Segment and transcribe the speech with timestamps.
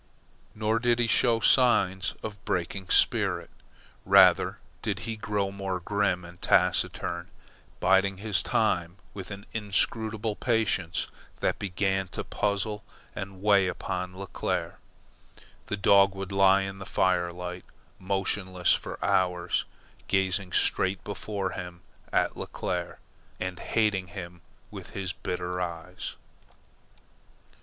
[0.55, 3.51] Nor did he show signs of a breaking spirit.
[4.03, 7.27] Rather did he grow more grim and taciturn,
[7.79, 11.05] biding his time with an inscrutable patience
[11.39, 12.83] that began to puzzle
[13.15, 14.77] and weigh upon Leclere.
[15.67, 17.65] The dog would lie in the firelight,
[17.99, 19.65] motionless, for hours,
[20.07, 21.81] gazing straight before him
[22.11, 22.97] at Leclere,
[23.39, 24.41] and hating him
[24.71, 26.15] with his bitter eyes.